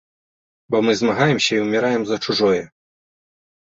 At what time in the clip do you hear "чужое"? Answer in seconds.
2.27-2.63